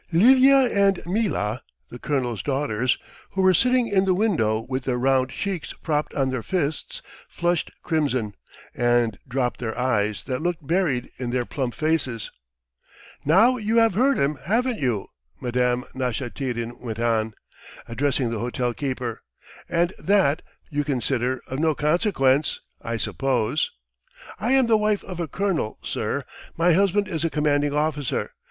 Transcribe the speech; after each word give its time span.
."Lilya 0.11 0.67
and 0.73 0.99
Mila, 1.05 1.61
the 1.91 1.99
colonel's 1.99 2.41
daughters, 2.41 2.97
who 3.33 3.43
were 3.43 3.53
sitting 3.53 3.87
in 3.87 4.05
the 4.05 4.15
window 4.15 4.65
with 4.67 4.85
their 4.85 4.97
round 4.97 5.29
cheeks 5.29 5.73
propped 5.83 6.11
on 6.15 6.31
their 6.31 6.41
fists, 6.41 7.03
flushed 7.29 7.69
crimson 7.83 8.33
and 8.73 9.19
dropped 9.27 9.59
their 9.59 9.77
eyes 9.77 10.23
that 10.23 10.41
looked 10.41 10.65
buried 10.65 11.11
in 11.19 11.29
their 11.29 11.45
plump 11.45 11.75
faces. 11.75 12.31
"Now 13.25 13.57
you 13.57 13.77
have 13.77 13.93
heard 13.93 14.17
him, 14.17 14.39
haven't 14.43 14.79
you?" 14.79 15.09
Madame 15.39 15.85
Nashatyrin 15.93 16.79
went 16.79 16.97
on, 16.97 17.35
addressing 17.87 18.31
the 18.31 18.39
hotel 18.39 18.73
keeper. 18.73 19.21
"And 19.69 19.93
that, 19.99 20.41
you 20.71 20.83
consider, 20.83 21.41
of 21.45 21.59
no 21.59 21.75
consequence, 21.75 22.59
I 22.81 22.97
suppose? 22.97 23.69
I 24.39 24.53
am 24.53 24.65
the 24.65 24.77
wife 24.79 25.03
of 25.03 25.19
a 25.19 25.27
colonel, 25.27 25.77
sir! 25.83 26.23
My 26.57 26.73
husband 26.73 27.07
is 27.07 27.23
a 27.23 27.29
commanding 27.29 27.73
officer. 27.75 28.31